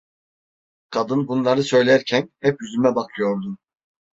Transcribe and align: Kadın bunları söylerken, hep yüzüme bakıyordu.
Kadın 0.89 1.27
bunları 1.27 1.63
söylerken, 1.63 2.29
hep 2.41 2.61
yüzüme 2.61 2.95
bakıyordu. 2.95 3.57